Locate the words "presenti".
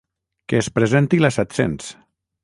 0.77-1.19